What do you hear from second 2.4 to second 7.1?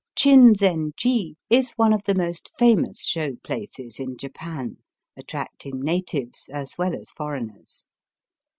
famous show places in Japan, attracting natives as well